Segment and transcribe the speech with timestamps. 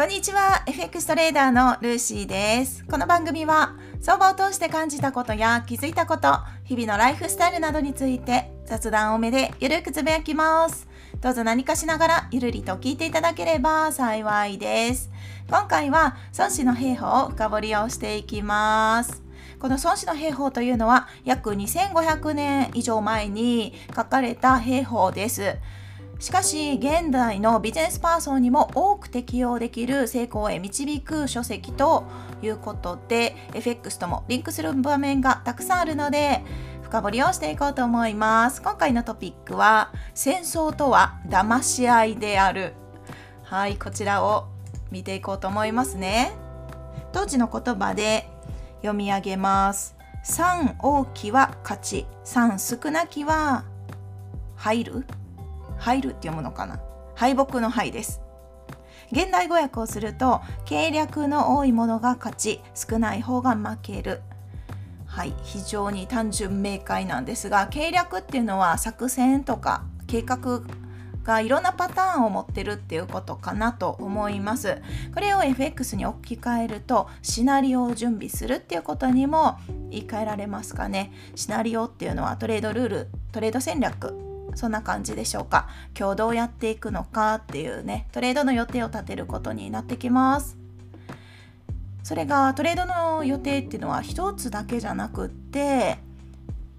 [0.00, 0.62] こんにちは。
[0.66, 2.86] FX トレーダーのルーシーです。
[2.86, 10.88] この番組は相場を通して感じたことや気づいたこと日々のライフスタイルなどについて雑談多めでゆるくつぶやきます。
[11.20, 15.10] どうぞ何かしながらゆるりと聞いていただければ幸いです。
[15.50, 19.22] 今回は孫子の兵法を深掘りをしていきます。
[19.58, 25.58] この孫子の兵法というのは約2500年以上前に書かれた兵法です。
[26.20, 32.04] しかし現代のビジネスパーソンにも多く適用できる成功へ導く書籍と
[32.42, 36.42] いうことで FX ともリンクする場面がたくさんあるので
[36.82, 38.60] 深掘りをしていこうと思います。
[38.60, 42.74] 今回のトピックは戦争とは騙し合いである。
[43.44, 44.48] はいこちらを
[44.90, 46.32] 見ていこうと思いますね。
[47.12, 48.28] 当時の言葉で
[48.82, 49.96] 読み上げます。
[50.26, 52.06] 3大きは勝ち。
[52.26, 53.64] 3少なきは
[54.56, 55.06] 入る。
[55.80, 56.80] 入るって読むのかな？
[57.16, 58.20] 敗北の敗です。
[59.10, 64.20] 現代語訳をすると計略の多いものが勝ち少ない方が負ける。
[65.06, 70.62] はい非常に単純明快なんですが計略っていうのは作戦とか計画
[71.24, 74.80] がいろんなパターンを持ってるっていうことかなと思います。
[75.12, 79.58] これを FX に置き換えるとシナリオを準備するっていうことにも
[79.90, 81.12] 言い換えられますかね？
[81.34, 85.68] シナリオっていうのはトレードルールトレード戦略そんな感じでしょうか。
[85.98, 90.56] 今日どうやっていくのかっていうねトレードの予定を立てることになってきます。
[92.02, 95.98] それがトレードの予定っていうのは一つだけじゃなくって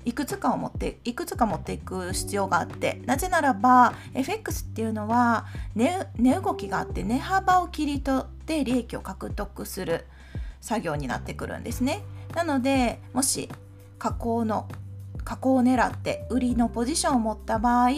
[0.04, 10.06] いくつかを持っていくつか持っていく必要があってなぜならば FX っていうのは値、値動きがあって値幅を切り取って利益を獲得する
[10.60, 12.04] 作業になってくるんですね。
[12.36, 13.50] なのでもし
[14.00, 14.68] 加工の
[15.24, 17.90] 加工を狙って売りのポジションを持った場合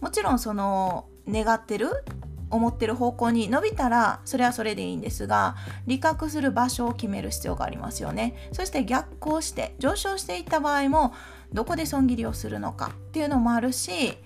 [0.00, 2.04] もちろんその願ってる
[2.50, 5.56] 思ってる方向に伸びたらそれはそれでいいんですが
[5.86, 8.34] 利確する場所を決める必要がありますよね。
[8.52, 11.14] そして逆行して上昇していった場合も
[11.52, 14.16] どこで損切りをするのかっていうのもあるし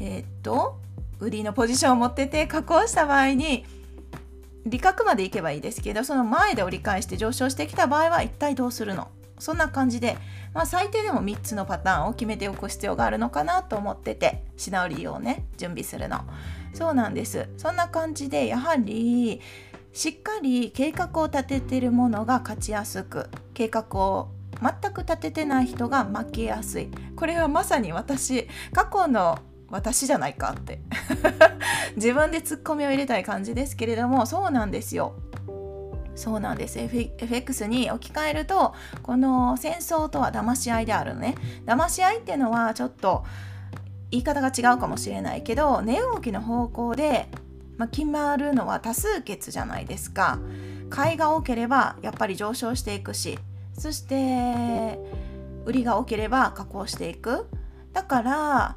[0.00, 0.76] えー、っと
[1.20, 3.64] 売りのポジションを持ってて加工した場合に
[4.66, 9.08] 利確までいけばいいですけどその前で折り返して上昇してきた場合は一体どうするの
[9.38, 10.16] そんな感じで、
[10.52, 16.20] まあ、最低でも3つのパターンを決めておく必要があるのかなと思っててシナリオをね準備するの。
[16.72, 19.40] そうなんですそんな感じでやはり
[19.92, 24.30] しっかり計画を立ててるものが勝ちやすく計画を
[24.60, 26.88] 全く立ててない人が負けやすい。
[27.16, 30.80] これはまさに私過去の私じゃないかって。
[31.96, 35.14] 自分でツッコミを入れたい感じですけれどもそうなんですよ。
[36.16, 36.78] そうなんです。
[36.78, 41.34] FX に置き換えるとこの戦争とは騙し合いであるのね。
[41.66, 43.24] 騙し合いっていうのはちょっと
[44.10, 47.28] 言い方が違うかもしれないけど値動きの方向で、
[47.76, 50.38] ま、決まるのは多数決じゃないですか。
[50.90, 53.38] 買いが多ければやっぱり上昇していくし。
[53.76, 54.98] そして
[55.64, 57.46] 売りが多ければ下降していく。
[57.92, 58.76] だから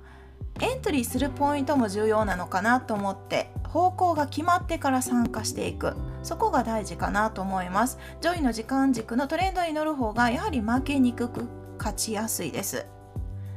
[0.60, 3.52] エントリーするポイントも重要なのかなと思って。
[3.68, 11.46] 方向が決まってから参加していくそこが大事かなと思います上位の時間軸のトレンドに乗る方がやはり負けにくく
[11.78, 12.86] 勝ちやすいです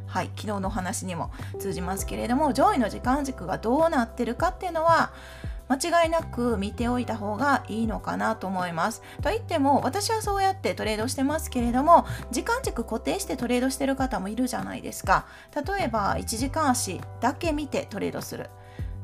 [0.07, 5.13] はい昨日の話にも通じますけれども上位の時間軸がどうなってるかっていうのは
[5.71, 9.03] 間違いなく見ておいた方がいいのかなと思います。
[9.23, 15.27] といっても私はそうやってトレードしてますけれども時間軸固定してトレードしてる方もいるじゃないですか。
[15.55, 18.51] 例えば1時間足だけ見てトレードする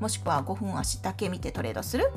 [0.01, 2.11] もしくは5分足だけ見てトレードする。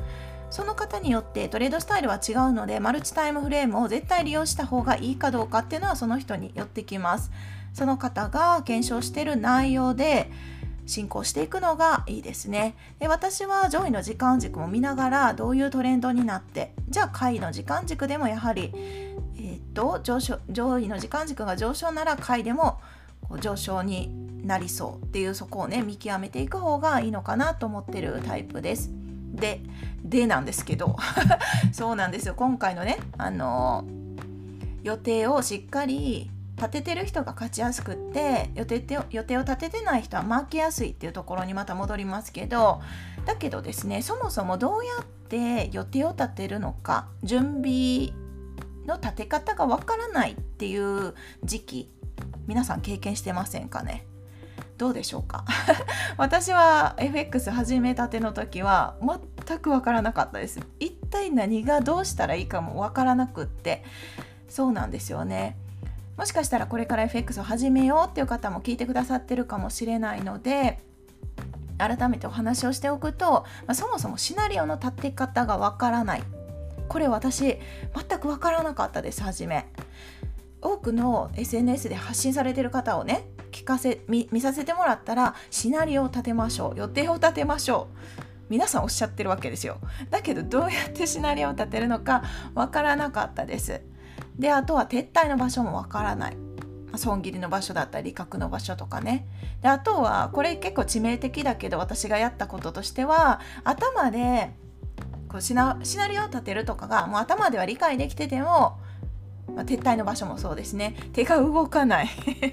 [0.50, 7.32] その方によってトレードスタイルは違うのでマルチタイムフレームを絶対利用した方がいいかどうかっていうのはその人によってきます。
[7.74, 10.32] その方が検証している内容で
[10.90, 12.76] 進行していくのがいいですね。
[12.98, 22.80] で私は上位の時間軸も見ながらどういうトレンドになってじゃあ下位の時間軸でもやはり、えー、っと上昇上位の時間軸が上昇なら下位でも
[23.40, 28.92] 上昇になりそうっていうそこをね見極めていく方がいいのかなと思ってるタイプです。
[29.34, 29.62] で
[30.04, 30.96] でなんですけど。
[31.72, 32.34] そうなんですよ。
[32.36, 33.86] 今回のねあの
[34.84, 42.82] 予定をしっかり立ててる人が勝ちやすくって予定予定を立ててない人は負けやすいっていうところにまた戻りますけど。
[43.26, 48.12] だけどですねそもそもどうやって予定を立てるのか準備
[48.88, 51.14] の立て方がわからないっていう
[51.44, 51.92] 時期
[52.48, 54.09] 皆さん経験してませんかね？
[54.80, 55.44] どうでしょうか？
[56.18, 58.96] 私は FX 始めたての時は
[59.46, 60.62] 全く分からなかったです。
[60.80, 63.84] 一体何がどうしたらいいかも分からなくって。
[64.48, 65.58] そうなんですよね。
[66.18, 70.80] もしかしたらこれから FX を始めようっていう方も聞いてくださってるかもしれないので
[71.78, 76.24] 改めてお話をしておくと、まあ、そもそもシナリオの立て方がわからない。
[76.88, 77.60] これ私
[78.10, 79.68] 全くわからなかったです初め。
[80.62, 83.24] 多くの SNS で発信されてる方をね
[83.70, 86.80] かせ見させてもらったらシナリオを立てましょう。
[86.80, 87.88] 予定を立てましょ
[88.18, 88.22] う。
[88.50, 89.78] 皆さんおっしゃってるわけですよ。
[90.10, 92.24] だけどどうやって シナリオを立てるのか
[92.56, 93.82] わからなかったです。
[94.40, 96.38] であとは撤退の場所もわからない。
[96.96, 99.28] 損切りの場所だったり威嚇の場所とかね。
[99.62, 104.56] であとはこれ結構致命的だけど私がやったこととしては頭で
[105.28, 108.80] こうシナシナリオを立てるとかがもう頭では理解できてても、
[109.56, 110.96] まあ、撤退の場所もそうですね。
[111.14, 112.10] 手が動かない。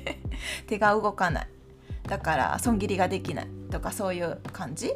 [0.67, 1.49] 手が動かない。
[2.09, 3.49] だから損切りができない。
[3.71, 4.95] とかそういう感じ。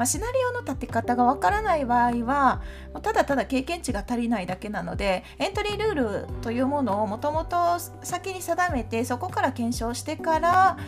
[0.00, 2.62] まあ、シナリオの立て方がわからない場合は
[3.02, 10.78] ただただ経験値が足りないだけなのでエントリールールというものをもともと先に定めてそこから検証してから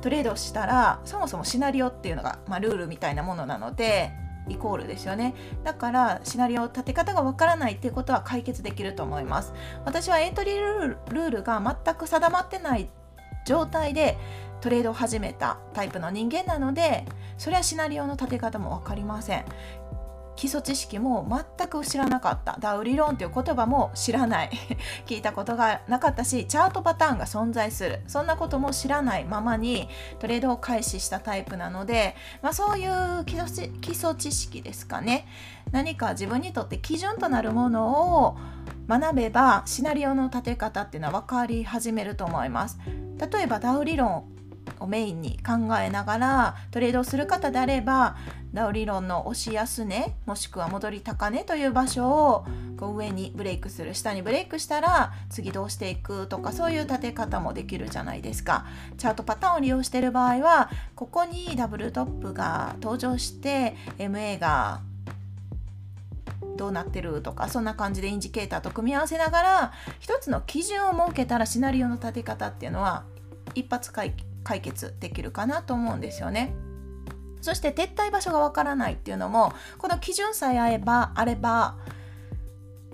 [0.00, 4.10] トレードしたらそもそもシナリオっていうのが、まあ、ルールみたいなものなので
[4.48, 5.34] イコールですよね。
[5.64, 9.52] だからシナリオ立て方がわからないっていうことは解決できると思います。
[9.84, 12.90] 私はエントリールールが全く定まってない
[13.44, 14.16] 状態で
[14.60, 17.06] トレードを始めたタイプの人間なので
[17.38, 19.44] それはシナリオの立て方も分かりません。
[20.38, 22.56] 基礎知識も全く知らなかった。
[22.60, 24.50] ダウ理論という言葉も知らない。
[25.04, 28.02] 聞いたことがなかったしチャートパターンが存在する。
[28.06, 29.88] そんなことも知らないままに
[30.20, 33.34] トレードを開始したタイプなので、まあ、そういう基
[33.90, 35.26] 礎知識ですかね。
[35.72, 38.36] 何か自分にとって基準となるものを
[38.88, 42.78] 学べばシナリオの立て方っていうのは分かり始めると思います。
[43.18, 44.37] 例えばダウ理論
[44.80, 48.16] をメインに考えながらトレードをする方であれば
[48.52, 52.46] ダウ理論の押し安値もしくは戻り高値という場所を
[52.78, 53.94] こう上にブレイクする。
[53.94, 58.66] 下にブレイクしたら次どうしていくとかそういう立て方もできるじゃないですか。
[58.96, 64.80] チャートパターンを利用している場合はここにダブルトップが登場して MA が
[66.58, 73.04] どうなってるとかそんな感じでインジケーターと組み合わせながら一つの基準を設けたらシナリオの立て方っていうのは
[73.54, 74.12] 一発解
[74.48, 76.54] 解決できるかなと思うんですよね。
[77.42, 81.76] そして撤退場所がわからないっていうのもこの基準さえあればあれば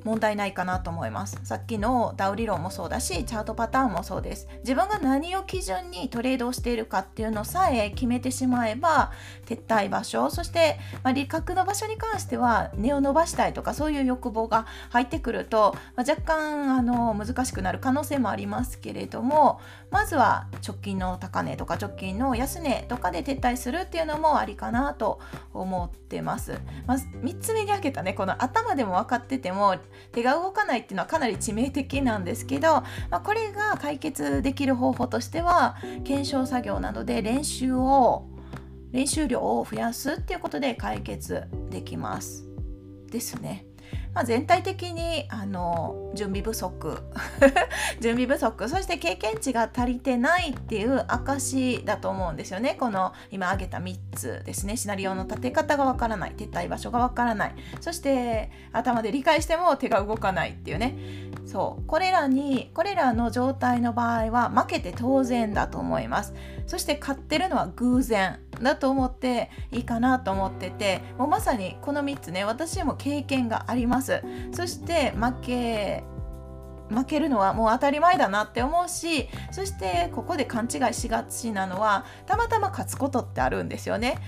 [0.04, 9.12] 問題ないかなと思いますさっきのダウ理論もそうだしチャートパターンもそうです自分が何を基準にトレードをしているかっていうのさえ決めてしまえば
[9.46, 19.60] 撤退場所そして、まあ、利確の場所に関しては値を伸ばしたいとかそういう欲望が入ってくると、まあ、若干あの難しくなる可能性もありますけれども
[19.94, 25.20] まずは直近の高値とか直近の安値とかで撤退するっていうのもありかなと
[25.52, 26.58] 思ってます、
[26.88, 29.76] まあ、3つ目に挙げたねこの頭でも分かってても
[30.10, 38.26] 手が動かないっていうのはかなり致命的なんですけど、まあ、これが解決できる方法としては検証作業などで練習を
[38.90, 42.48] 練習量を増やすっていうことで解決できます
[43.12, 43.64] ですね。
[44.14, 47.02] まあ、全体的にあの準備不足。
[48.00, 48.68] 準備不足。
[48.68, 52.76] そして経験値が足りてないっていう証だと思うんですよね。
[52.78, 54.76] この今挙げた3つですね。
[54.76, 56.32] シナリオの立て方がわからない。
[56.36, 57.54] 撤退場所がわからない。
[57.80, 60.96] そして頭で理解しても手が動かないっていうね。
[61.44, 61.86] そう。
[61.86, 66.34] これらにこれらの状態の場合は負けて当然だと思います。
[66.66, 68.38] そして勝ってるのは偶然。
[68.62, 72.44] だと思っていいかなと思っててもうまさにこの3つね。
[72.44, 74.03] 私も経験があります。
[74.04, 74.22] す。
[74.52, 76.04] そして負け
[76.90, 84.18] 負けるのはもう当たり前だなって思うしそしてここで勘違いしがちなのはたまたま勝つことってあるんですよね。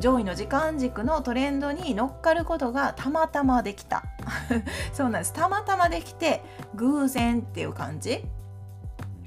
[0.00, 4.02] 上位の時間軸のトレンドに乗っかることがたまたまできた。
[4.94, 5.32] そうなんです。
[5.34, 6.42] たまたまできて
[6.74, 8.24] 偶然っていう感じ。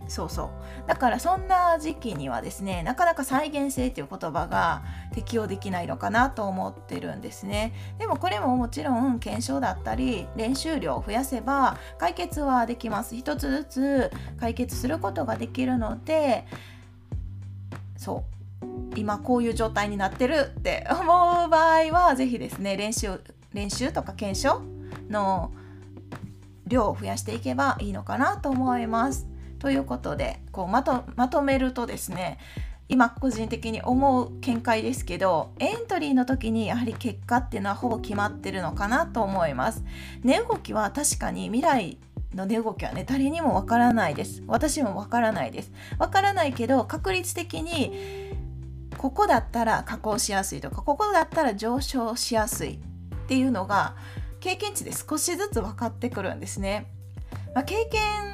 [0.08, 0.50] そうそう。
[0.88, 4.84] だからそんな時期にはですねなかなか再現性っていう言葉が
[5.14, 7.74] 適用できないのかなと思ってるんですね。
[8.00, 13.16] でもこれももちろん検証だったり練習量を増やせば解決はできます。
[13.16, 16.46] 一つずつ解決することができるので
[17.98, 18.34] そう。
[18.96, 23.20] 今こういう状態になってるって思う場合は是非ですね練習
[23.54, 24.62] 練習とか検証
[25.10, 25.52] の
[26.68, 29.33] 量を増やしていけばいいのかなと思います。
[29.64, 32.38] ということでこうまとまとめるとですね
[32.90, 39.86] 今個人的に思う見解ですけどエントリーの時にやはり結果っていうのはほぼ決まってるのかなと思います。
[40.22, 41.98] 値動きは確かに未来
[42.36, 44.44] の値動きはね誰にもわからないです。
[44.48, 45.72] 私もわからないです。
[45.98, 47.94] わからないけど確率的に
[48.98, 52.78] ここだったら下降しやすいとかここだったら上昇しやすいっ
[53.28, 53.96] ていうのが
[54.42, 56.92] 経験値で少しずつ分かってくるんですね、
[57.56, 58.33] まあ、経験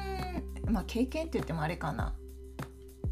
[0.70, 2.14] まあ経験って言ってもあれかな。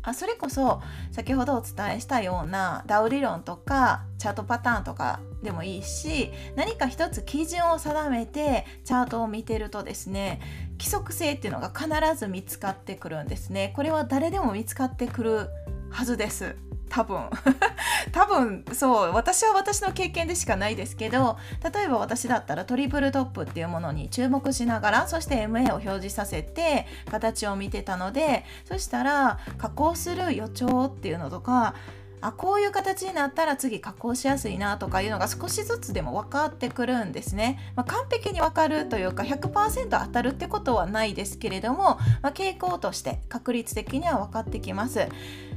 [0.02, 10.40] あそれこそ先ほどお伝えしたようなダウ理論とかチャートパターンとかでもいいし何か一つ基準を定めてチャートを見てるとですね
[10.78, 13.72] 規則性っていうのが必ず見つかってくるんですね。
[13.74, 15.48] これは誰でも見つかってくる
[15.90, 16.56] はずです。
[16.88, 17.28] 多分。
[18.12, 21.38] 多分そう私は私の経験でしかないですけど
[21.72, 31.74] 例えば私だったらトリプルトップっていうものに注目しながらそして MA を表示させて形を見てたのでそしたら加工する予兆っていうのとか
[32.20, 37.72] あこういう形になったら次加工しやすいなとかいうのが少しずつでも分かってくるんですね。
[37.76, 45.08] まあ、完璧に分かるというか100%当たるってことはないですけれども、まあ、傾向として確率的には分かってきます。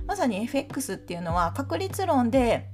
[0.08, 2.68] まさに FX っていうのは確率論で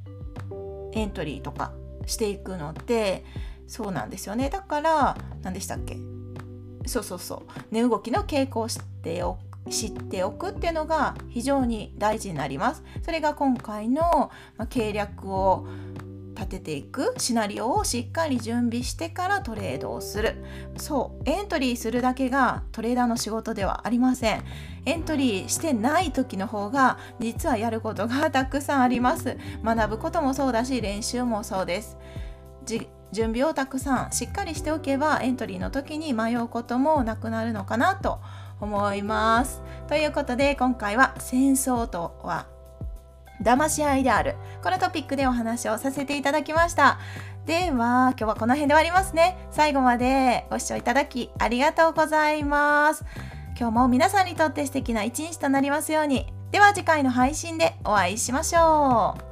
[0.94, 1.72] エントリーとか
[2.06, 3.26] していくので
[3.68, 5.98] そうなんですよねだから何でしたっけ？
[6.88, 9.38] そうそうそう値動きの傾向を知ってお
[9.70, 12.84] 知っておくっていうのが非常に大事になります。
[13.02, 14.32] それが今回の
[14.70, 15.68] 計略を
[16.36, 20.44] 立てていくシナリオをしっかり準備してからトレードをする。
[20.78, 24.44] そうエントリーするだけがトレーダーの仕事ではありません。
[24.86, 29.36] エントリーしてない時の方が実はやることがたくさんあります。
[29.64, 31.98] 学ぶこともそうだし練習もそうです。
[33.12, 38.20] 準備をたくさんしっかりしておけばエントリーの時に迷うこともなくなるのかなと
[38.60, 39.62] 思います。
[39.88, 42.48] ということで今回は戦争とは
[43.42, 44.36] 騙し合いである。
[44.64, 47.00] このトピックでお話をさせていただきました。
[47.46, 49.38] では今日はこの辺で終わりますね。
[49.52, 53.06] 最後までご視聴いただきありがとうございます。
[53.60, 56.28] 今日も皆さんにとって素敵な一日となりますように。
[56.52, 59.27] では次回の配信でお会いしましょう。